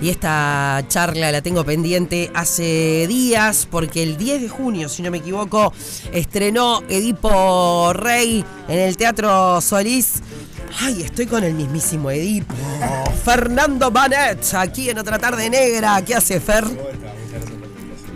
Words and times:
Y 0.00 0.10
esta 0.10 0.84
charla 0.88 1.32
la 1.32 1.42
tengo 1.42 1.64
pendiente 1.64 2.30
hace 2.34 3.06
días 3.08 3.66
porque 3.68 4.02
el 4.02 4.16
10 4.16 4.42
de 4.42 4.48
junio, 4.48 4.88
si 4.88 5.02
no 5.02 5.10
me 5.10 5.18
equivoco, 5.18 5.72
estrenó 6.12 6.82
Edipo 6.88 7.92
Rey 7.92 8.44
en 8.68 8.78
el 8.78 8.96
Teatro 8.96 9.60
Solís. 9.60 10.22
Ay, 10.80 11.02
estoy 11.02 11.26
con 11.26 11.42
el 11.42 11.54
mismísimo 11.54 12.10
Edipo. 12.10 12.54
Fernando 13.24 13.90
Banet, 13.90 14.44
aquí 14.54 14.88
en 14.88 14.98
otra 14.98 15.18
tarde 15.18 15.50
negra. 15.50 16.00
¿Qué 16.04 16.14
hace 16.14 16.38
Fer? 16.38 16.64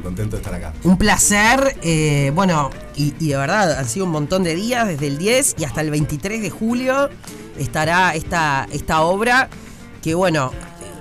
Contento 0.05 0.37
de 0.37 0.43
estar 0.43 0.55
acá. 0.55 0.73
Un 0.85 0.97
placer. 0.97 1.79
eh, 1.83 2.31
bueno, 2.35 2.71
y, 2.95 3.15
y 3.19 3.31
de 3.31 3.37
verdad, 3.37 3.79
han 3.79 3.89
sido 3.89 4.07
un 4.07 4.13
montón 4.13 4.45
de 4.45 4.55
días, 4.55 4.87
desde 4.87 5.09
el 5.09 5.19
10 5.19 5.57
y 5.59 5.65
hasta 5.65 5.81
el 5.81 5.91
23 5.91 6.43
de 6.43 6.51
julio 6.51 7.09
estará 7.59 8.15
esta, 8.15 8.69
esta 8.73 9.03
obra 9.03 9.49
que, 10.03 10.15
bueno, 10.15 10.53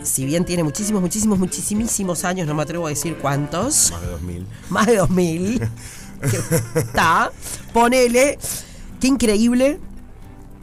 si 0.03 0.25
bien 0.25 0.45
tiene 0.45 0.63
muchísimos, 0.63 1.01
muchísimos, 1.01 1.39
muchísimos 1.39 2.23
años, 2.25 2.47
no 2.47 2.53
me 2.55 2.63
atrevo 2.63 2.87
a 2.87 2.89
decir 2.89 3.17
cuántos, 3.17 3.91
Más 3.91 4.01
de 4.01 4.07
2000. 4.07 4.47
más 4.69 4.85
de 4.87 4.95
2000, 4.97 5.59
que 6.21 6.79
está, 6.79 7.31
ponele, 7.73 8.37
qué 8.99 9.07
increíble 9.07 9.79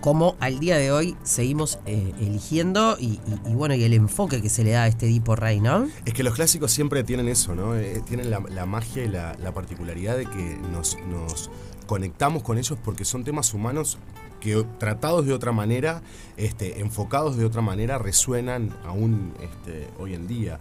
cómo 0.00 0.36
al 0.38 0.60
día 0.60 0.76
de 0.76 0.92
hoy 0.92 1.16
seguimos 1.24 1.80
eh, 1.84 2.12
eligiendo 2.20 2.96
y, 3.00 3.06
y- 3.06 3.20
y 3.50 3.54
bueno, 3.54 3.74
y 3.74 3.82
el 3.82 3.92
enfoque 3.94 4.40
que 4.40 4.48
se 4.48 4.62
le 4.62 4.70
da 4.70 4.84
a 4.84 4.86
este 4.86 5.06
Edipo 5.06 5.34
Rey, 5.34 5.60
¿no? 5.60 5.88
Es 6.04 6.14
que 6.14 6.22
los 6.22 6.34
clásicos 6.34 6.70
siempre 6.70 7.02
tienen 7.02 7.26
eso, 7.28 7.56
¿no? 7.56 7.74
Eh, 7.76 8.00
tienen 8.06 8.30
la, 8.30 8.40
la 8.48 8.64
magia 8.64 9.04
y 9.04 9.08
la, 9.08 9.36
la 9.42 9.52
particularidad 9.52 10.16
de 10.16 10.26
que 10.26 10.56
nos, 10.72 10.96
nos 11.10 11.50
conectamos 11.88 12.42
con 12.42 12.58
ellos 12.58 12.78
porque 12.84 13.04
son 13.04 13.24
temas 13.24 13.54
humanos 13.54 13.98
que 14.40 14.64
tratados 14.78 15.26
de 15.26 15.32
otra 15.32 15.50
manera, 15.50 16.02
este, 16.36 16.80
enfocados 16.80 17.36
de 17.36 17.44
otra 17.44 17.60
manera, 17.60 17.98
resuenan 17.98 18.70
aún 18.84 19.32
este, 19.40 19.88
hoy 19.98 20.14
en 20.14 20.28
día. 20.28 20.60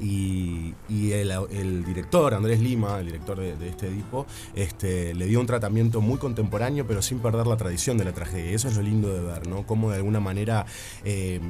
Y, 0.00 0.72
el, 0.88 1.84
director, 1.84 2.32
Andrés 2.32 2.60
Lima, 2.60 3.00
el 3.00 3.06
director 3.06 3.38
de, 3.38 3.68
este 3.68 3.88
Edipo, 3.88 4.24
este, 4.54 5.14
le 5.14 5.26
dio 5.26 5.40
un 5.40 5.46
tratamiento 5.46 6.00
muy 6.00 6.16
contemporáneo, 6.18 6.86
pero 6.86 7.02
sin 7.02 7.18
perder 7.18 7.46
la 7.46 7.56
tradición 7.56 7.98
de 7.98 8.04
la 8.04 8.12
tragedia. 8.12 8.52
Eso 8.52 8.68
es 8.68 8.76
lo 8.76 8.82
lindo 8.82 9.12
de 9.12 9.20
ver, 9.20 9.46
¿no? 9.46 9.66
Cómo 9.66 9.90
de 9.90 9.96
alguna 9.96 10.20
manera 10.20 10.64
eh, 11.04 11.40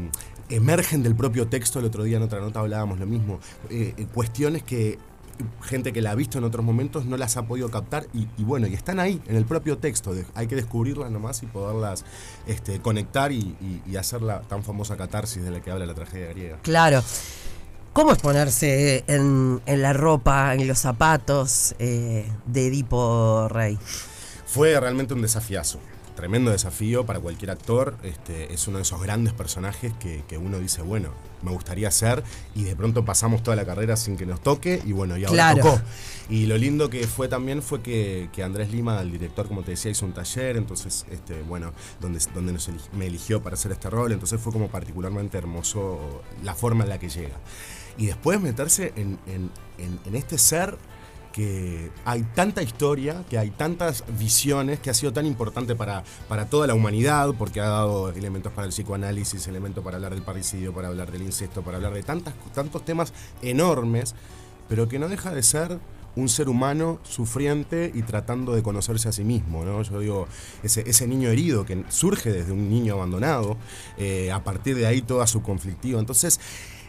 emergen 0.49 1.03
del 1.03 1.15
propio 1.15 1.47
texto. 1.47 1.79
El 1.79 1.85
otro 1.85 2.03
día 2.03 2.17
en 2.17 2.23
otra 2.23 2.41
nota 2.41 2.61
hablábamos 2.61 2.99
lo 2.99 3.07
mismo. 3.07 3.39
eh, 3.71 3.95
eh, 3.97 4.07
cuestiones 4.13 4.63
que 4.63 4.99
gente 5.63 5.93
que 5.93 6.01
la 6.03 6.11
ha 6.13 6.15
visto 6.15 6.39
en 6.39 6.45
otros 6.45 6.65
momentos 6.65 7.05
no 7.07 7.17
las 7.17 7.37
ha 7.37 7.43
podido 7.47 7.71
captar 7.71 8.07
y, 8.15 8.27
y 8.37 8.45
bueno, 8.45 8.67
y 8.67 8.75
están 8.75 9.01
ahí, 9.01 9.21
en 9.27 9.37
el 9.37 9.45
propio 9.45 9.79
texto. 9.79 10.15
de- 10.15 10.25
hay 10.35 10.47
que 10.47 10.57
descubrirlas 10.57 11.11
nomás 11.11 11.43
y 11.43 11.47
poderlas 11.47 12.05
este, 12.47 12.81
conectar 12.81 13.33
y, 13.33 13.57
y- 13.61 13.83
y 13.87 13.97
hacer 13.97 14.23
la 14.23 14.41
tan 14.43 14.63
famosa 14.65 14.97
catarsis 14.97 15.43
de 15.43 15.51
la 15.51 15.61
que 15.61 15.71
habla 15.71 15.87
la 15.87 15.95
tragedia 15.95 16.29
griega. 16.29 16.59
Claro. 16.63 17.03
¿Cómo 17.93 18.13
es 18.13 18.19
ponerse 18.19 19.03
en, 19.09 19.61
en 19.67 19.83
la 19.83 19.93
ropa, 19.93 20.55
en 20.55 20.69
los 20.69 20.79
zapatos 20.79 21.75
eh, 21.79 22.31
de 22.47 22.67
Edipo 22.69 23.49
Rey? 23.49 23.77
Fue 24.47 24.79
realmente 24.79 25.15
un 25.15 25.23
desafiazo. 25.23 25.81
Tremendo 26.19 26.51
desafío 26.51 27.07
para 27.07 27.21
cualquier 27.21 27.53
actor. 27.53 27.95
Este, 28.03 28.53
es 28.53 28.67
uno 28.67 28.79
de 28.79 28.83
esos 28.83 29.01
grandes 29.01 29.33
personajes 29.35 29.93
que, 30.01 30.25
que 30.27 30.37
uno 30.37 30.59
dice, 30.59 30.83
bueno, 30.83 31.11
me 31.43 31.53
gustaría 31.53 31.89
ser. 31.93 32.25
Y 32.57 32.65
de 32.65 32.75
pronto 32.75 33.05
pasamos 33.05 33.45
toda 33.45 33.55
la 33.57 33.65
carrera 33.65 33.97
sin 33.97 34.17
que 34.17 34.27
nos 34.27 34.41
toque. 34.43 34.83
Y 34.85 34.91
bueno, 34.91 35.17
y 35.17 35.23
ahora 35.25 35.53
Claro. 35.55 35.63
tocó. 35.63 35.81
Y 36.29 36.47
lo 36.47 36.59
lindo 36.59 36.91
que 36.91 37.07
fue 37.07 37.29
también 37.29 37.63
fue 37.63 37.83
que, 37.83 38.31
que 38.33 38.43
Andrés 38.43 38.73
Lima, 38.73 39.01
el 39.01 39.13
director, 39.13 39.47
como 39.47 39.63
te 39.63 39.71
decía, 39.71 39.93
hizo 39.93 40.07
un 40.07 40.13
taller. 40.13 40.57
Entonces, 40.57 41.07
este, 41.09 41.41
bueno, 41.43 41.73
donde, 42.01 42.19
donde 42.35 42.53
nos 42.53 42.69
me 42.95 43.07
eligió 43.07 43.41
para 43.41 43.55
hacer 43.55 43.71
este 43.71 43.89
rol. 43.89 44.11
Entonces 44.11 44.41
fue 44.41 44.53
como 44.53 44.67
particularmente 44.67 45.39
hermoso 45.39 46.23
la 46.43 46.57
forma 46.57 46.83
en 46.83 46.91
la 46.91 46.99
que 46.99 47.11
llega. 47.11 47.37
Y 47.97 48.07
después 48.07 48.41
meterse 48.41 48.93
en, 48.97 49.21
en- 49.29 49.51
en- 49.79 50.01
en 50.05 50.17
este 50.17 50.37
ser 50.37 50.77
que 51.33 51.91
hay 52.05 52.23
tanta 52.35 52.63
historia, 52.63 53.25
que 53.29 53.39
hay 53.39 53.51
tantas 53.51 54.05
visiones, 54.19 54.81
que 54.81 54.91
ha 54.91 54.95
sido 54.95 55.13
tan 55.13 55.27
importante 55.27 55.75
para, 55.75 56.03
para 56.29 56.47
toda 56.47 56.67
la 56.67 56.75
humanidad, 56.75 57.35
porque 57.39 57.61
ha 57.61 57.69
dado 57.69 58.11
elementos 58.11 58.53
para 58.53 58.67
el 58.67 58.73
psicoanálisis, 58.73 59.47
elementos 59.47 59.85
para 59.85 59.97
hablar 59.97 60.15
del 60.15 60.23
parricidio, 60.23 60.73
para 60.73 60.89
hablar 60.89 61.11
del 61.13 61.23
incesto, 61.23 61.63
para 61.63 61.77
hablar 61.77 61.95
de 61.95 62.03
tantas, 62.03 62.35
tantos 62.55 62.85
temas 62.85 63.13
enormes, 63.43 64.15
pero 64.69 64.89
que 64.89 64.99
no 64.99 65.09
deja 65.09 65.33
de 65.33 65.43
ser 65.43 65.79
un 66.19 66.29
ser 66.29 66.49
humano 66.49 66.99
sufriente 67.05 67.91
y 67.95 68.03
tratando 68.03 68.55
de 68.55 68.63
conocerse 68.63 69.09
a 69.09 69.13
sí 69.13 69.25
mismo, 69.25 69.65
¿no? 69.65 69.83
Yo 69.83 70.01
digo, 70.01 70.27
ese, 70.63 71.07
niño 71.07 71.29
herido 71.31 71.65
que 71.65 71.85
surge 71.89 72.33
desde 72.33 72.53
un 72.53 72.69
niño 72.69 72.95
abandonado, 72.95 73.57
eh, 73.97 74.31
a 74.33 74.43
partir 74.43 74.77
de 74.77 74.87
ahí 74.87 75.01
toda 75.01 75.27
su 75.27 75.43
conflictiva. 75.43 76.01
Entonces, 76.01 76.41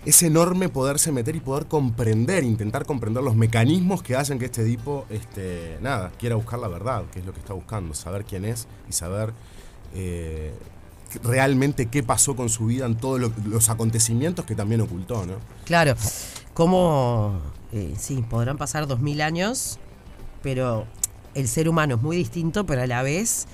es 0.05 0.23
enorme 0.23 0.69
poderse 0.69 1.11
meter 1.11 1.35
y 1.35 1.41
poder 1.41 1.67
comprender, 1.67 2.43
intentar 2.43 2.85
comprender 2.85 3.21
los 3.23 3.35
mecanismos 3.35 4.01
que 4.01 4.15
hacen 4.15 4.39
que 4.39 4.45
este 4.45 4.65
tipo, 4.65 5.05
este, 5.09 5.77
nada, 5.81 6.11
quiera 6.17 6.35
buscar 6.35 6.59
la 6.59 6.67
verdad, 6.67 7.03
que 7.11 7.19
es 7.19 7.25
lo 7.25 7.33
que 7.33 7.39
está 7.39 7.53
buscando, 7.53 7.93
saber 7.93 8.25
quién 8.25 8.45
es 8.45 8.67
y 8.89 8.93
saber 8.93 9.33
eh, 9.93 10.53
realmente 11.23 11.87
qué 11.87 12.01
pasó 12.03 12.35
con 12.35 12.49
su 12.49 12.65
vida 12.67 12.85
en 12.85 12.95
todos 12.95 13.19
lo- 13.19 13.33
los 13.45 13.69
acontecimientos 13.69 14.45
que 14.45 14.55
también 14.55 14.81
ocultó, 14.81 15.25
¿no? 15.25 15.33
Claro. 15.65 15.95
¿Cómo, 16.53 17.39
eh, 17.71 17.93
sí, 17.97 18.23
podrán 18.27 18.57
pasar 18.57 18.87
dos 18.87 18.99
mil 18.99 19.21
años, 19.21 19.79
pero 20.41 20.85
el 21.35 21.47
ser 21.47 21.69
humano 21.69 21.95
es 21.95 22.01
muy 22.01 22.17
distinto, 22.17 22.65
pero 22.65 22.81
a 22.81 22.87
la 22.87 23.03
vez 23.03 23.47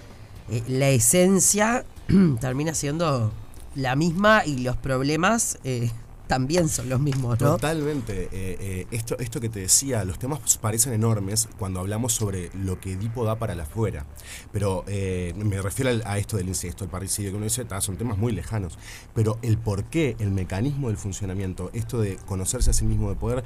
eh, 0.50 0.64
la 0.68 0.90
esencia 0.90 1.86
termina 2.40 2.74
siendo 2.74 3.32
la 3.76 3.96
misma 3.96 4.46
y 4.46 4.60
los 4.60 4.78
problemas 4.78 5.60
eh, 5.64 5.92
también 6.28 6.70
son 6.70 6.90
los 6.90 7.00
mismos, 7.00 7.40
¿no? 7.40 7.52
Totalmente. 7.52 8.24
Eh, 8.24 8.58
eh, 8.60 8.88
esto, 8.92 9.18
esto 9.20 9.40
que 9.40 9.50
te 9.50 9.60
decía, 9.62 10.04
los 10.04 10.20
temas 10.20 10.58
parecen 10.58 10.94
enormes 10.94 11.48
cuando 11.58 11.80
hablamos 11.80 12.14
sobre 12.14 12.50
lo 12.54 12.80
que 12.80 12.94
Edipo 12.94 13.26
da 13.26 13.38
para 13.38 13.56
la 13.56 13.64
afuera. 13.64 14.06
Pero 14.52 14.84
eh, 14.88 15.34
me 15.38 15.62
refiero 15.62 15.92
a 16.06 16.18
esto 16.18 16.38
del 16.38 16.48
incesto, 16.48 16.84
el 16.84 16.90
parricidio, 16.90 17.32
que 17.32 17.38
uno 17.38 17.46
dice, 17.46 17.66
"Ta, 17.66 17.82
son 17.82 17.98
temas 17.98 18.18
muy 18.18 18.32
lejanos. 18.32 18.78
Pero 19.14 19.38
el 19.42 19.58
por 19.58 19.86
qué, 19.86 20.16
el 20.20 20.32
mecanismo 20.32 20.88
del 20.88 20.98
funcionamiento, 20.98 21.70
esto 21.74 22.00
de 22.00 22.18
conocerse 22.18 22.72
a 22.72 22.74
sí 22.74 22.86
mismo, 22.86 23.10
de 23.10 23.16
poder 23.16 23.44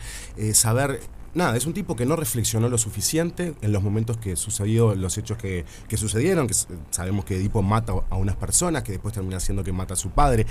saber 0.53 1.01
Nada, 1.34 1.56
es 1.56 1.68
un 1.68 1.73
tipo 1.73 1.95
que 1.95 2.07
no 2.07 2.16
reflexionó 2.16 2.69
lo 2.69 2.79
suficiente 2.79 3.53
en 3.62 3.72
los 3.72 3.84
momentos 3.84 4.18
que 4.18 4.35
sucedió, 4.35 4.95
los 4.95 5.16
hechos 5.19 5.38
que, 5.38 5.63
que 5.88 5.95
sucedieron, 5.95 6.47
sabemos 6.89 7.23
que 7.23 7.35
Edipo 7.35 7.62
mata 7.62 7.94
a 8.09 8.16
unas 8.16 8.35
personas, 8.35 8.81
que 8.81 8.94
después 8.94 9.13
termina 9.13 9.39
siendo 9.39 9.63
que 9.63 9.72
mata 9.72 9.94
a 9.94 9.97
su 9.97 10.09
padre, 10.09 10.47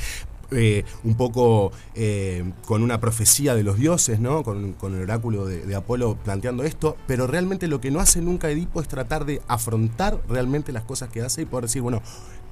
eh, 0.51 0.85
un 1.05 1.15
poco 1.15 1.73
eh, 1.95 2.53
con 2.65 2.83
una 2.83 3.01
profecía 3.01 3.55
de 3.55 3.63
los 3.63 3.77
dioses, 3.77 4.19
¿no? 4.19 4.43
Con, 4.43 4.77
el 4.83 5.03
oráculo 5.03 5.45
de, 5.45 5.75
Apolo 5.75 6.17
planteando 6.17 6.65
esto, 6.65 6.97
pero 7.07 7.27
realmente 7.27 7.69
lo 7.69 7.81
que 7.81 7.91
no 7.91 8.01
hace 8.01 8.23
nunca 8.23 8.51
Edipo 8.51 8.81
es 8.81 8.89
tratar 8.89 9.27
de 9.27 9.43
afrontar 9.47 10.21
realmente 10.27 10.73
las 10.73 10.85
cosas 10.85 11.11
que 11.11 11.21
hace 11.21 11.43
y 11.43 11.45
poder 11.45 11.67
decir, 11.67 11.83
bueno, 11.83 12.01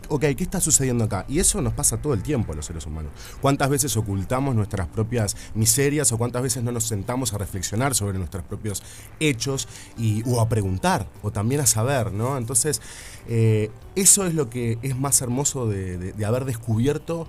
ok, 0.09 0.21
¿qué 0.37 0.45
está 0.45 0.61
sucediendo 0.61 1.05
acá? 1.05 1.25
Y 1.27 1.39
eso 1.39 1.63
nos 1.63 1.73
pasa 1.73 1.97
todo 1.97 2.13
el 2.13 2.23
tiempo 2.23 2.53
a 2.53 2.57
los 2.57 2.67
seres 2.67 2.85
humanos. 2.85 3.13
¿Cuántas 3.41 3.71
veces 3.71 3.97
ocultamos 3.97 4.55
nuestras 4.55 4.89
propias 4.89 5.35
miserias 5.55 6.13
o 6.13 6.19
cuántas 6.19 6.43
veces 6.43 6.63
no 6.63 6.73
nos 6.73 6.85
sentamos 6.85 7.33
a 7.33 7.39
reflexionar 7.39 7.95
sobre 7.95 8.19
nuestros 8.19 8.45
propios 8.45 8.83
hechos 9.21 9.69
y, 9.97 10.23
o 10.29 10.43
a 10.43 10.49
preguntar 10.51 11.09
o 11.23 11.31
también 11.31 11.63
a 11.63 11.67
saber, 11.67 12.13
¿no? 12.13 12.37
Entonces, 12.37 12.83
eh, 13.27 13.71
eso 13.95 14.27
es 14.27 14.35
lo 14.35 14.51
que 14.51 14.79
es 14.83 14.97
más 14.99 15.23
hermoso 15.23 15.67
de 15.67 16.27
haber 16.27 16.45
descubierto 16.45 17.27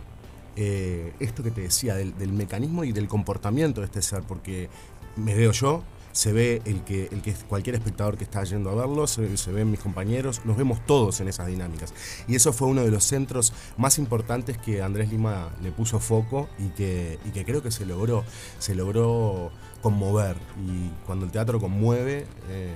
eh, 0.59 1.13
esto 1.19 1.43
que 1.43 1.51
te 1.51 1.61
decía, 1.61 1.93
del, 1.93 2.33
mecanismo 2.33 2.83
y 2.83 2.91
del 2.91 3.07
comportamiento 3.07 3.81
de 3.81 3.85
este 3.85 4.01
ser, 4.01 4.23
porque 4.23 4.69
me 5.15 5.35
veo 5.35 5.51
yo, 5.51 5.83
se 6.13 6.33
ve 6.33 6.63
el 6.65 6.83
que, 6.83 7.09
el 7.11 7.21
que 7.21 7.31
cualquier 7.47 7.75
espectador 7.75 8.17
que 8.17 8.23
está 8.23 8.43
yendo 8.43 8.71
a 8.71 8.75
verlo, 8.75 9.05
se, 9.05 9.37
se 9.37 9.51
ven 9.51 9.69
mis 9.69 9.79
compañeros, 9.79 10.41
nos 10.45 10.57
vemos 10.57 10.83
todos 10.87 11.21
en 11.21 11.27
esas 11.27 11.45
dinámicas. 11.45 11.93
Y 12.27 12.35
eso 12.35 12.53
fue 12.53 12.67
uno 12.67 12.81
de 12.81 12.89
los 12.89 13.03
centros 13.03 13.53
más 13.77 13.99
importantes 13.99 14.57
que 14.57 14.81
Andrés 14.81 15.11
Lima 15.11 15.51
le 15.61 15.71
puso 15.71 15.99
foco 15.99 16.49
y 16.57 16.69
que, 16.69 17.19
y 17.23 17.29
que 17.29 17.45
creo 17.45 17.61
que 17.61 17.69
se 17.69 17.85
logró, 17.85 18.23
se 18.57 18.73
logró 18.73 19.51
conmover. 19.83 20.37
Y 20.65 20.89
cuando 21.05 21.25
el 21.25 21.31
teatro 21.31 21.59
conmueve, 21.59 22.25
eh, 22.49 22.73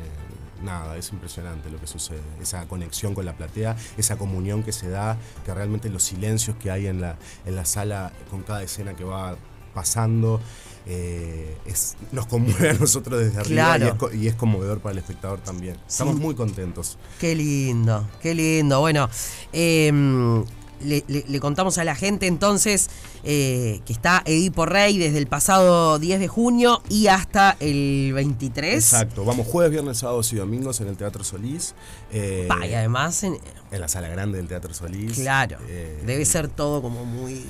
nada, 0.63 0.97
es 0.97 1.11
impresionante 1.11 1.69
lo 1.69 1.79
que 1.79 1.87
sucede. 1.87 2.21
Esa 2.41 2.67
conexión 2.67 3.13
con 3.13 3.25
la 3.25 3.33
platea, 3.37 3.75
esa 3.97 4.17
comunión 4.17 4.63
que 4.63 4.71
se 4.71 4.89
da, 4.89 5.17
que 5.45 5.53
realmente 5.53 5.89
los 5.89 6.03
silencios 6.03 6.55
que 6.57 6.71
hay 6.71 6.87
en 6.87 7.01
la, 7.01 7.17
en 7.45 7.55
la 7.55 7.65
sala 7.65 8.11
con 8.29 8.43
cada 8.43 8.63
escena 8.63 8.93
que 8.95 9.03
va 9.03 9.35
pasando. 9.73 10.39
eh, 10.87 11.55
es, 11.67 11.95
nos 12.11 12.25
conmueve 12.25 12.71
a 12.71 12.73
nosotros 12.73 13.19
desde 13.19 13.39
arriba 13.39 13.75
Claro. 13.77 13.85
y, 13.85 13.87
es, 13.89 13.93
co- 13.95 14.11
y 14.13 14.27
es 14.27 14.35
conmovedor 14.35 14.79
para 14.79 14.93
el 14.93 14.97
espectador 14.97 15.39
también. 15.39 15.77
Estamos 15.87 16.15
Sí. 16.15 16.21
muy 16.21 16.33
contentos. 16.33 16.97
Qué 17.19 17.35
lindo, 17.35 18.07
qué 18.19 18.33
lindo. 18.33 18.79
Bueno, 18.79 19.07
em, 19.53 20.43
le, 20.85 21.03
le- 21.07 21.25
le 21.27 21.39
contamos 21.39 21.77
a 21.77 21.83
la 21.83 21.95
gente 21.95 22.27
entonces 22.27 22.89
eh, 23.23 23.81
que 23.85 23.93
está 23.93 24.21
Edipo 24.25 24.65
Rey 24.65 24.97
desde 24.97 25.17
el 25.17 25.27
pasado 25.27 25.99
10 25.99 26.19
de 26.19 26.27
junio 26.27 26.81
y 26.89 27.07
hasta 27.07 27.55
el 27.59 28.11
23. 28.13 28.73
Exacto. 28.75 29.25
Vamos 29.25 29.47
jueves, 29.47 29.71
viernes, 29.71 29.97
sábados 29.99 30.31
y 30.33 30.35
domingos 30.37 30.79
en 30.81 30.87
el 30.87 30.97
Teatro 30.97 31.23
Solís. 31.23 31.73
eh, 32.11 32.47
y 32.69 32.73
además, 32.73 33.23
en- 33.23 33.37
en 33.71 33.79
la 33.81 33.87
sala 33.87 34.09
grande 34.09 34.37
del 34.37 34.47
Teatro 34.47 34.73
Solís. 34.73 35.13
claro, 35.19 35.57
Eh, 35.69 36.01
debe 36.05 36.25
ser 36.25 36.47
todo 36.47 36.81
como 36.81 37.05
muy... 37.05 37.45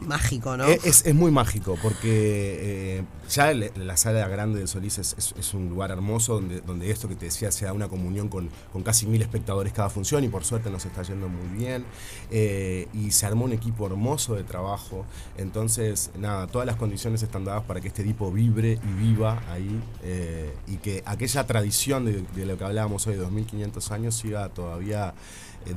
mágico, 0.00 0.56
¿no? 0.56 0.64
Es, 0.84 1.06
es 1.06 1.14
muy 1.14 1.30
mágico 1.30 1.76
porque 1.82 2.98
eh, 2.98 3.04
ya 3.30 3.52
la 3.54 3.96
sala 3.96 4.26
grande 4.28 4.58
del 4.58 4.68
Solís 4.68 4.98
es, 4.98 5.14
es- 5.18 5.54
un 5.54 5.68
lugar 5.68 5.90
hermoso 5.90 6.34
donde, 6.34 6.60
donde 6.62 6.90
esto 6.90 7.08
que 7.08 7.14
te 7.14 7.26
decía 7.26 7.52
se 7.52 7.70
una 7.70 7.88
comunión 7.88 8.28
con, 8.28 8.50
con 8.72 8.82
casi 8.82 9.06
mil 9.06 9.22
espectadores 9.22 9.72
cada 9.72 9.88
función 9.88 10.24
y 10.24 10.28
por 10.28 10.44
suerte 10.44 10.68
nos 10.70 10.84
está 10.84 11.02
yendo 11.02 11.28
muy 11.28 11.46
bien. 11.58 11.84
Eh, 12.30 12.88
y 12.92 13.10
se 13.12 13.26
armó 13.26 13.44
un 13.44 13.52
equipo 13.52 13.86
hermoso 13.86 14.34
de 14.34 14.44
trabajo. 14.44 15.06
Entonces, 15.36 16.10
nada, 16.18 16.46
todas 16.46 16.66
las 16.66 16.76
condiciones 16.76 17.22
están 17.22 17.44
dadas 17.44 17.62
para 17.64 17.80
que 17.80 17.88
este 17.88 18.02
tipo 18.04 18.30
vibre 18.32 18.78
y 18.82 19.02
viva 19.02 19.42
ahí 19.50 19.80
eh, 20.02 20.54
y 20.66 20.76
que 20.76 21.02
aquella 21.06 21.46
tradición 21.46 22.04
de, 22.04 22.22
de 22.34 22.46
lo 22.46 22.58
que 22.58 22.64
hablábamos 22.64 23.06
hoy 23.06 23.14
de 23.14 23.20
2500 23.20 23.90
años 23.92 24.14
siga 24.14 24.48
todavía 24.48 25.14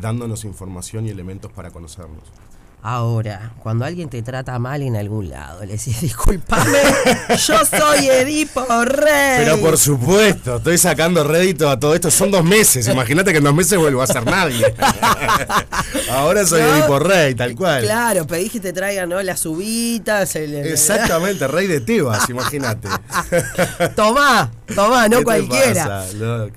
dándonos 0.02 0.44
información 0.44 1.06
y 1.06 1.10
elementos 1.10 1.52
para 1.52 1.72
conocernos. 1.72 2.24
Ahora, 2.83 3.51
cuando 3.63 3.83
alguien 3.83 4.07
te 4.07 4.21
trata 4.21 4.57
mal 4.59 4.81
en 4.81 4.95
algún 4.95 5.29
lado, 5.29 5.65
le 5.65 5.74
decís, 5.74 6.00
disculpame, 6.00 6.77
yo 7.45 7.65
soy 7.65 8.07
Edipo 8.07 8.63
Rey. 8.85 9.39
Pero 9.44 9.59
por 9.59 9.77
supuesto, 9.77 10.57
estoy 10.57 10.77
sacando 10.77 11.24
rédito 11.25 11.69
a 11.69 11.77
todo 11.79 11.95
esto. 11.95 12.09
Son 12.12 12.31
dos 12.31 12.45
meses. 12.45 12.88
Imagínate 12.88 13.31
que 13.31 13.39
en 13.39 13.44
dos 13.44 13.53
meses 13.56 13.77
vuelvo 13.77 14.01
a 14.03 14.07
ser 14.07 14.24
nadie. 14.25 14.74
Ahora 16.12 16.45
soy 16.45 16.62
No, 16.62 16.75
Edipo 16.77 17.00
Rey, 17.00 17.35
tal 17.35 17.56
cual. 17.56 17.83
Claro, 17.83 18.25
pedís 18.27 18.51
que 18.53 18.59
te 18.59 18.71
traigan 18.71 19.09
¿no? 19.09 19.21
las 19.21 19.45
el- 20.35 20.53
el- 20.53 20.68
Exactamente, 20.68 21.45
rey 21.50 21.68
de 21.68 21.81
Tebas, 21.81 22.29
imagínate. 22.29 22.88
Tomá, 23.95 24.51
tomá, 24.74 25.03
¿Qué 25.03 25.09
no 25.09 25.24
cualquiera. 25.24 26.06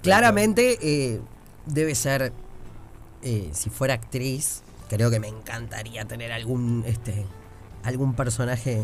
Claramente 0.02 0.78
eh, 0.80 1.20
debe 1.66 1.94
ser, 1.94 2.32
eh, 3.22 3.50
si 3.52 3.70
fuera 3.70 3.94
actriz, 3.94 4.62
creo 4.90 5.10
que 5.10 5.20
me 5.20 5.28
encantaría 5.28 6.04
tener 6.04 6.32
algún, 6.32 6.82
este, 6.86 7.24
algún 7.84 8.14
personaje 8.14 8.82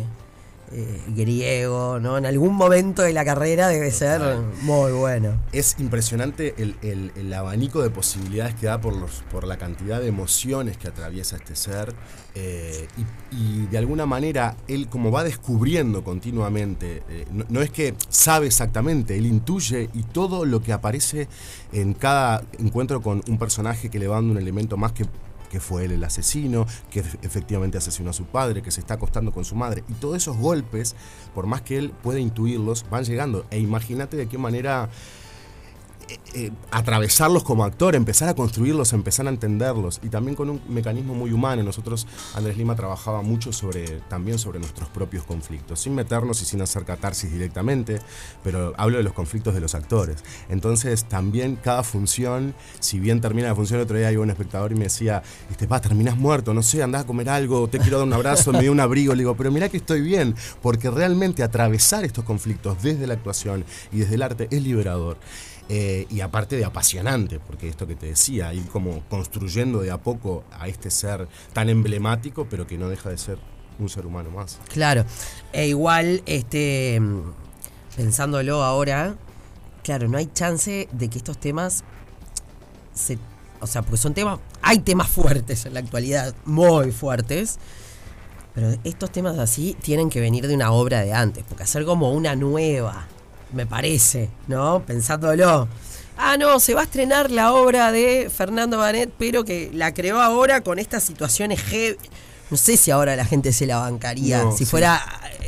eh, 0.73 1.01
griego, 1.09 2.01
¿no? 2.01 2.19
En 2.19 2.27
algún 2.27 2.55
momento 2.57 3.03
de 3.03 3.13
la 3.13 3.25
carrera 3.25 3.69
debe 3.69 3.93
ser 3.93 4.21
muy 4.63 4.91
bueno. 4.91 5.41
Es 5.53 5.77
impresionante 5.79 6.55
el, 6.59 6.75
el- 6.83 7.13
el 7.15 7.33
abanico 7.35 7.83
de 7.83 7.91
posibilidades 7.91 8.57
que 8.57 8.67
da 8.67 8.81
por, 8.81 8.97
los, 8.97 9.23
por 9.31 9.47
la 9.47 9.59
cantidad 9.59 10.01
de 10.01 10.09
emociones 10.09 10.77
que 10.77 10.89
atraviesa 10.89 11.37
este 11.37 11.55
ser. 11.55 11.95
eh, 12.35 12.89
y, 13.31 13.37
y 13.37 13.67
de 13.67 13.79
alguna 13.79 14.07
manera, 14.07 14.57
él 14.67 14.89
como 14.89 15.13
va 15.13 15.23
descubriendo 15.23 16.03
continuamente, 16.03 17.03
eh, 17.11 17.27
no, 17.31 17.45
no 17.49 17.63
es 17.63 17.71
que 17.71 17.95
sabe 18.09 18.47
exactamente, 18.47 19.17
él 19.17 19.27
intuye 19.27 19.89
y 19.95 20.03
todo 20.03 20.45
lo 20.45 20.63
que 20.63 20.73
aparece 20.73 21.29
en 21.73 21.95
cada 21.95 22.43
encuentro 22.59 23.01
con 23.03 23.23
un 23.29 23.39
personaje 23.39 23.89
que 23.89 24.01
le 24.01 24.09
va 24.09 24.17
dando 24.17 24.33
un 24.33 24.39
elemento 24.39 24.77
más 24.77 24.91
que 24.93 25.07
que 25.47 25.61
fue 25.61 25.85
él 25.85 25.93
el 25.93 26.05
asesino, 26.05 26.67
que 26.91 27.03
ef- 27.05 27.19
efectivamente 27.23 27.79
asesinó 27.79 28.11
a 28.11 28.13
su 28.13 28.25
padre, 28.25 28.63
que 28.63 28.71
se 28.71 28.81
está 28.81 28.95
acostando 28.95 29.33
con 29.33 29.45
su 29.45 29.55
madre. 29.55 29.85
Y 29.89 29.93
todos 29.95 30.17
esos 30.17 30.37
golpes, 30.37 30.95
por 31.35 31.47
más 31.47 31.63
que 31.63 31.79
él 31.79 31.93
pueda 32.03 32.19
intuirlos, 32.21 32.85
van 32.91 33.05
llegando. 33.05 33.47
E 33.51 33.59
imagínate 33.59 34.17
de 34.17 34.29
qué 34.29 34.39
manera 34.39 34.89
eh, 36.09 36.19
eh, 36.35 36.53
atravesarlos 36.71 37.43
como 37.43 37.65
actor, 37.65 37.97
empezar 37.97 38.29
a 38.29 38.35
construirlos, 38.35 38.93
empezar 38.93 39.27
a 39.27 39.31
entenderlos 39.31 40.01
y 40.05 40.09
también 40.09 40.37
con 40.37 40.51
un 40.51 40.61
mecanismo 40.69 41.15
muy 41.15 41.33
humano. 41.33 41.65
Nosotros, 41.65 42.07
Andrés 42.35 42.57
Lima 42.57 42.77
trabajaba 42.77 43.23
mucho 43.23 43.53
sobre, 43.53 44.01
también 44.09 44.39
sobre 44.39 44.61
nuestros 44.61 44.89
propios 44.89 45.25
conflictos, 45.25 45.81
sin 45.81 45.97
meternos 45.97 46.41
y 46.43 46.45
sin 46.45 46.61
hacer 46.61 46.85
catarsis 46.85 47.33
directamente, 47.33 47.99
pero 48.45 48.73
hablo 48.77 48.99
de 48.99 49.03
los 49.03 49.15
conflictos 49.15 49.55
de 49.55 49.61
los 49.61 49.75
actores. 49.75 50.23
Entonces, 50.49 51.05
también 51.07 51.57
cada 51.57 51.83
función, 51.83 52.55
si 52.79 53.01
bien 53.01 53.21
termina 53.21 53.49
la 53.49 53.57
función, 53.57 53.81
el 53.81 53.85
otro 53.85 53.97
día 53.97 54.13
iba 54.13 54.23
un 54.23 54.31
espectador 54.31 54.71
y 54.71 54.77
me 54.77 54.85
decía, 54.85 55.25
este, 55.51 55.67
pa, 55.67 55.81
terminás 55.81 56.17
muerto, 56.17 56.55
no 56.55 56.63
sé, 56.63 56.85
andás 56.85 57.03
a 57.03 57.07
comer 57.07 57.29
algo, 57.31 57.67
te 57.69 57.79
quiero 57.79 57.99
dar 57.99 58.07
un 58.07 58.13
abrazo, 58.13 58.53
me 58.53 58.61
dio 58.61 58.71
un 58.71 58.81
abrigo, 58.81 59.13
le 59.13 59.23
digo, 59.23 59.37
pero 59.37 59.51
mirá 59.51 59.69
que 59.69 59.79
estoy 59.79 60.03
bien, 60.03 60.37
porque 60.63 60.89
realmente 60.89 61.43
atravesar 61.43 62.05
estos 62.05 62.25
conflictos 62.25 62.81
desde 62.81 63.09
la 63.09 63.15
actuación 63.15 63.65
y 63.91 63.99
desde 63.99 64.15
el 64.15 64.23
arte 64.23 64.49
es 64.53 64.63
liberador. 64.63 65.17
Eh, 65.69 66.07
y 66.11 66.21
aparte 66.21 66.57
de 66.57 66.65
apasionante, 66.65 67.41
porque 67.41 67.69
esto 67.69 67.87
que 67.87 67.97
te 67.97 68.07
decía, 68.07 68.55
ir 68.55 68.67
como 68.69 69.03
construyendo 69.09 69.81
de 69.81 69.91
a 69.91 69.99
poco 69.99 70.45
a 70.53 70.69
este 70.69 70.91
ser 70.91 71.27
tan 71.53 71.69
emblemático, 71.69 72.47
pero 72.49 72.67
que 72.67 72.79
no 72.79 72.89
deja 72.89 73.11
de 73.11 73.19
ser 73.19 73.39
un 73.79 73.89
ser 73.89 74.07
humano 74.07 74.31
más. 74.31 74.59
Claro. 74.73 75.05
E 75.53 75.67
igual, 75.69 76.23
este. 76.27 76.99
mm, 77.01 77.33
Pensándolo 77.97 78.63
ahora, 78.63 79.17
claro, 79.83 80.07
no 80.07 80.19
hay 80.19 80.27
chance 80.27 80.87
de 80.93 81.09
que 81.09 81.17
estos 81.19 81.39
temas 81.39 81.83
se. 82.95 83.19
O 83.61 83.67
sea, 83.67 83.83
porque 83.83 83.97
son 83.97 84.13
temas. 84.13 84.39
Hay 84.61 84.81
temas 84.81 85.09
fuertes 85.09 85.65
en 85.65 85.75
la 85.75 85.81
actualidad, 85.81 86.35
muy 86.45 86.93
fuertes. 86.93 87.59
Pero 88.55 88.75
estos 88.85 89.11
temas 89.11 89.39
así 89.39 89.77
tienen 89.83 90.09
que 90.11 90.21
venir 90.21 90.47
de 90.47 90.55
una 90.55 90.73
obra 90.73 91.01
de 91.01 91.13
antes, 91.13 91.45
porque 91.49 91.63
hacer 91.65 91.85
como 91.85 92.13
una 92.13 92.35
nueva, 92.37 93.07
me 93.53 93.67
parece, 93.67 94.29
¿no? 94.49 94.83
Pensándolo. 94.87 95.69
Ah, 96.19 96.37
no, 96.39 96.59
se 96.61 96.75
va 96.75 96.81
a 96.81 96.85
estrenar 96.85 97.31
la 97.31 97.53
obra 97.53 97.93
de 97.93 98.31
Fernando 98.35 98.79
Banet, 98.79 99.13
pero 99.19 99.45
que 99.45 99.71
la 99.75 99.93
creó 99.93 100.21
ahora 100.21 100.63
con 100.63 100.79
estas 100.79 101.03
situaciones 101.05 101.61
heavy. 101.63 101.99
No 102.51 102.57
sé 102.57 102.77
si 102.77 102.91
ahora 102.91 103.17
la 103.17 103.25
gente 103.25 103.53
se 103.53 103.67
la 103.67 103.79
bancaría, 103.79 104.43
No, 104.45 104.53
si 104.53 104.59
sí. 104.59 104.67
fuera 104.67 105.03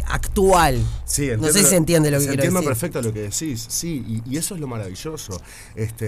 actual. 0.09 0.79
Sí, 1.09 1.31
no 1.39 1.47
sé 1.49 1.61
si 1.61 1.65
se 1.65 1.77
entiende 1.77 2.11
lo 2.11 2.19
que 2.19 2.27
quiero 2.27 2.35
Entiendo 2.35 2.61
decir. 2.61 2.69
perfecto 2.69 3.01
lo 3.01 3.13
que 3.15 3.23
decís, 3.23 3.65
sí, 3.69 4.05
y, 4.07 4.31
y 4.31 4.37
eso 4.37 4.55
es 4.55 4.61
lo 4.61 4.67
maravilloso, 4.67 5.41
este, 5.75 6.05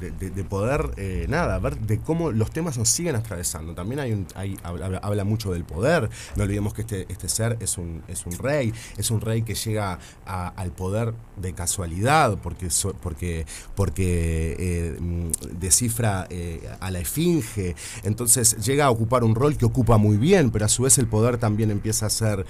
de, 0.00 0.10
de- 0.18 0.30
de 0.30 0.44
poder, 0.44 0.92
eh, 0.96 1.26
nada, 1.28 1.58
ver 1.58 1.78
de 1.78 1.98
cómo 1.98 2.32
los 2.32 2.50
temas 2.50 2.78
nos 2.78 2.88
siguen 2.88 3.16
atravesando. 3.16 3.74
También 3.74 4.00
hay 4.00 4.12
un, 4.12 4.26
hay, 4.34 4.56
habla, 4.62 4.98
habla 5.02 5.24
mucho 5.24 5.52
del 5.52 5.64
poder, 5.64 6.08
no 6.36 6.44
olvidemos 6.44 6.72
que 6.72 6.80
este, 6.80 7.04
este 7.12 7.28
ser 7.28 7.58
es 7.60 7.76
un, 7.76 8.02
es 8.08 8.24
un 8.24 8.32
rey, 8.38 8.72
es 8.96 9.10
un 9.10 9.20
rey 9.20 9.42
que 9.42 9.54
llega 9.54 9.98
a- 10.24 10.48
al 10.48 10.70
poder 10.72 11.12
de 11.36 11.52
casualidad, 11.52 12.38
porque, 12.42 12.70
so- 12.70 12.94
porque, 12.94 13.44
porque 13.76 14.56
eh, 14.58 15.30
descifra 15.58 16.26
eh, 16.30 16.66
a 16.80 16.90
la 16.90 17.00
esfinge, 17.00 17.76
entonces 18.04 18.56
llega 18.64 18.86
a 18.86 18.90
ocupar 18.90 19.22
un 19.22 19.34
rol 19.34 19.58
que 19.58 19.66
ocupa 19.66 19.98
muy 19.98 20.16
bien, 20.16 20.50
pero 20.50 20.64
a 20.64 20.68
su 20.68 20.84
vez 20.84 20.96
el 20.96 21.08
poder 21.08 21.36
también 21.36 21.70
empieza 21.70 22.06
a 22.06 22.10
ser, 22.10 22.46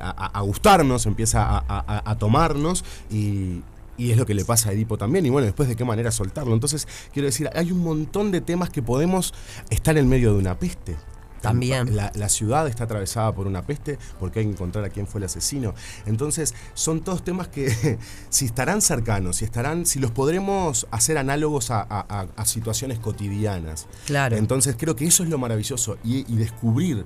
a- 0.00 0.26
a 0.38 0.40
gustarnos, 0.40 1.04
empieza 1.04 1.25
a, 1.34 1.58
a- 1.58 1.64
a- 1.66 2.10
a 2.10 2.18
tomarnos 2.18 2.84
y... 3.10 3.62
y 3.98 4.10
es 4.10 4.16
lo 4.18 4.26
que 4.26 4.34
le 4.34 4.44
pasa 4.44 4.68
a 4.68 4.72
Edipo 4.72 4.96
también, 4.98 5.24
y 5.26 5.30
bueno, 5.30 5.46
después 5.46 5.68
de 5.68 5.74
qué 5.76 5.84
manera 5.84 6.10
soltarlo. 6.12 6.52
Entonces, 6.54 6.86
quiero 7.12 7.26
decir, 7.26 7.48
hay 7.54 7.72
un 7.72 7.80
montón 7.82 8.30
de 8.30 8.40
temas 8.42 8.68
que 8.70 8.82
podemos 8.82 9.32
estar 9.70 9.96
en 9.96 10.08
medio 10.08 10.32
de 10.34 10.38
una 10.38 10.58
peste. 10.58 10.96
También. 11.42 11.94
La, 11.94 12.10
la 12.16 12.28
ciudad 12.28 12.66
está 12.66 12.84
atravesada 12.84 13.30
por 13.32 13.46
una 13.46 13.62
peste 13.62 13.98
porque 14.18 14.40
hay 14.40 14.46
que 14.46 14.52
encontrar 14.52 14.84
a 14.84 14.88
quién 14.88 15.06
fue 15.06 15.20
el 15.20 15.24
asesino. 15.26 15.74
Entonces, 16.04 16.54
son 16.74 17.02
todos 17.02 17.22
temas 17.24 17.46
que 17.48 17.98
si 18.30 18.46
estarán 18.46 18.80
cercanos, 18.82 19.36
si 19.36 19.44
estarán, 19.44 19.86
si 19.86 19.98
los 20.00 20.10
podremos 20.10 20.88
hacer 20.90 21.18
análogos 21.18 21.70
a, 21.70 21.82
a- 21.82 22.04
a- 22.08 22.26
a 22.36 22.44
situaciones 22.46 22.98
cotidianas. 22.98 23.86
Claro. 24.06 24.36
Entonces, 24.36 24.74
creo 24.78 24.96
que 24.96 25.06
eso 25.06 25.22
es 25.22 25.28
lo 25.28 25.38
maravilloso. 25.38 25.98
Y, 26.02 26.30
y 26.32 26.36
descubrir 26.36 27.04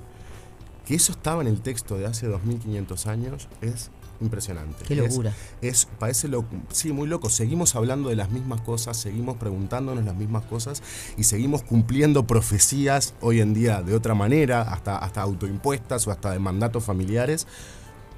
que 0.87 0.95
eso 0.95 1.12
estaba 1.12 1.43
en 1.43 1.49
el 1.49 1.61
texto 1.61 1.99
de 1.99 2.07
hace 2.07 2.27
2500 2.27 3.07
años 3.09 3.49
es 3.61 3.91
impresionante. 4.21 4.85
Qué 4.87 4.95
Es- 4.95 5.11
locura. 5.11 5.33
es, 5.62 5.87
parece 5.99 6.29
lo, 6.29 6.45
sí, 6.71 6.93
muy 6.93 7.09
loco. 7.09 7.29
Seguimos 7.31 7.75
hablando 7.77 8.09
de 8.09 8.17
las 8.17 8.31
mismas 8.31 8.61
cosas, 8.61 8.97
seguimos 8.97 9.37
preguntándonos 9.37 10.05
las 10.05 10.15
mismas 10.17 10.45
cosas 10.45 10.83
y 11.17 11.25
seguimos 11.25 11.62
cumpliendo 11.62 12.27
profecías 12.27 13.15
hoy 13.21 13.41
en 13.41 13.55
día 13.55 13.83
de 13.83 13.95
otra 13.95 14.15
manera, 14.15 14.62
hasta, 14.62 14.99
hasta 14.99 15.23
autoimpuestas 15.23 16.07
o 16.07 16.11
hasta 16.11 16.33
de 16.33 16.39
mandatos 16.39 16.85
familiares, 16.85 17.47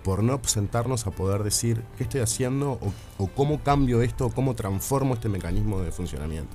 por 0.02 0.22
no 0.24 0.40
sentarnos 0.44 1.06
a 1.06 1.12
poder 1.12 1.44
decir 1.44 1.84
qué 1.96 2.02
estoy 2.02 2.20
haciendo 2.22 2.72
o, 2.72 2.92
o 3.18 3.28
cómo 3.28 3.62
cambio 3.62 4.02
esto 4.02 4.26
o 4.26 4.30
cómo 4.30 4.54
transformo 4.56 5.14
este 5.14 5.28
mecanismo 5.28 5.80
de 5.80 5.92
funcionamiento. 5.92 6.50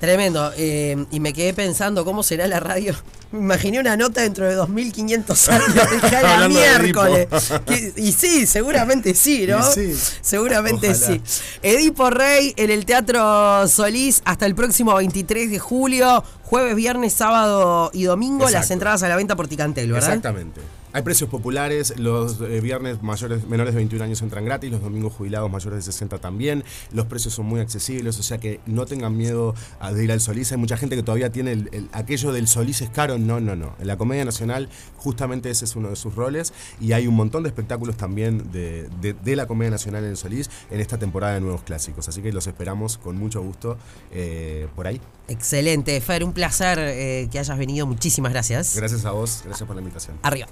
Tremendo. 0.00 0.52
eh, 0.56 1.04
y 1.10 1.20
me 1.20 1.32
quedé 1.32 1.52
pensando 1.54 2.04
cómo 2.04 2.22
será 2.22 2.46
la 2.46 2.58
radio. 2.58 2.94
Me 3.32 3.38
imaginé 3.38 3.78
una 3.78 3.96
nota 3.96 4.22
dentro 4.22 4.44
de 4.48 4.54
2500 4.56 5.48
años. 5.50 5.66
dije, 6.02 6.16
"A 6.16 6.22
la 6.22 6.34
Hablando 6.34 6.58
de 6.58 6.78
miércoles. 6.80 7.28
Que- 7.64 7.92
y 7.96 8.10
sí, 8.10 8.44
seguramente 8.44 9.14
sí, 9.14 9.46
¿no? 9.46 9.62
Sí. 9.62 9.94
Seguramente 10.20 10.90
Ojalá. 10.90 11.06
sí. 11.06 11.20
Edipo 11.62 12.10
Rey 12.10 12.52
en 12.56 12.70
el 12.70 12.84
Teatro 12.86 13.68
Solís 13.68 14.20
hasta 14.24 14.46
el 14.46 14.56
próximo 14.56 14.96
23 14.96 15.48
de 15.48 15.60
julio. 15.60 16.24
Jueves, 16.42 16.74
viernes, 16.74 17.12
sábado 17.12 17.90
y 17.94 18.02
domingo. 18.02 18.50
Las 18.50 18.72
entradas 18.72 19.04
a 19.04 19.08
la 19.08 19.14
venta 19.14 19.36
por 19.36 19.46
Ticantel, 19.46 19.92
¿verdad? 19.92 20.08
Exactamente. 20.08 20.60
Hay 20.92 21.02
precios 21.02 21.30
populares, 21.30 21.94
los 21.98 22.40
eh, 22.40 22.60
viernes 22.60 23.00
mayores, 23.00 23.46
menores 23.46 23.74
de 23.74 23.78
21 23.78 24.04
años 24.04 24.22
entran 24.22 24.44
gratis, 24.44 24.72
los 24.72 24.82
domingos 24.82 25.12
jubilados 25.12 25.48
mayores 25.48 25.76
de 25.86 25.92
60 25.92 26.18
también, 26.18 26.64
los 26.92 27.06
precios 27.06 27.32
son 27.34 27.46
muy 27.46 27.60
accesibles, 27.60 28.18
o 28.18 28.24
sea 28.24 28.38
que 28.38 28.58
no 28.66 28.86
tengan 28.86 29.16
miedo 29.16 29.54
a- 29.78 29.92
de 29.92 30.02
ir 30.02 30.10
al 30.10 30.20
Solís, 30.20 30.50
hay 30.50 30.58
mucha 30.58 30.76
gente 30.76 30.96
que 30.96 31.04
todavía 31.04 31.30
tiene 31.30 31.52
el- 31.52 31.68
el- 31.72 31.88
aquello 31.92 32.32
del 32.32 32.48
Solís 32.48 32.80
es 32.80 32.90
caro, 32.90 33.18
no, 33.18 33.38
no, 33.38 33.54
no, 33.54 33.76
en 33.78 33.86
la 33.86 33.96
Comedia 33.96 34.24
Nacional 34.24 34.68
justamente 34.96 35.48
ese 35.50 35.64
es 35.64 35.76
uno 35.76 35.90
de 35.90 35.96
sus 35.96 36.16
roles 36.16 36.52
y 36.80 36.90
hay 36.92 37.06
un 37.06 37.14
montón 37.14 37.44
de 37.44 37.50
espectáculos 37.50 37.96
también 37.96 38.50
de, 38.50 38.88
de- 39.00 39.12
de 39.12 39.36
la 39.36 39.46
Comedia 39.46 39.70
Nacional 39.70 40.02
en 40.02 40.10
el 40.10 40.16
Solís 40.16 40.50
en 40.72 40.80
esta 40.80 40.98
temporada 40.98 41.34
de 41.34 41.40
nuevos 41.40 41.62
clásicos, 41.62 42.08
así 42.08 42.20
que 42.20 42.32
los 42.32 42.48
esperamos 42.48 42.98
con 42.98 43.16
mucho 43.16 43.40
gusto 43.42 43.78
eh, 44.10 44.66
por 44.74 44.88
ahí. 44.88 45.00
Excelente. 45.28 46.00
Fer, 46.00 46.24
un 46.24 46.32
placer 46.32 46.78
eh, 46.80 47.28
que 47.30 47.38
hayas 47.38 47.56
venido. 47.56 47.86
Muchísimas 47.86 48.32
gracias. 48.32 48.74
Gracias 48.76 49.04
a 49.04 49.12
vos, 49.12 49.42
gracias 49.44 49.64
por 49.64 49.76
la 49.76 49.82
invitación. 49.82 50.16
Arriba. 50.22 50.48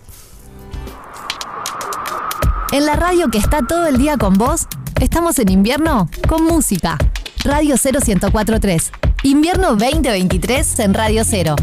En 2.71 2.85
la 2.85 2.97
radio 2.97 3.29
que 3.31 3.39
está 3.39 3.63
todo 3.63 3.87
el 3.87 3.97
día 3.97 4.19
con 4.19 4.35
vos, 4.35 4.67
estamos 5.01 5.39
en 5.39 5.49
invierno 5.49 6.11
con 6.29 6.45
música. 6.45 6.99
Radio 7.43 7.77
0143. 7.79 8.93
Invierno 9.23 9.69
2023 9.69 10.81
en 10.81 10.93
Radio 10.93 11.23
0. 11.25 11.57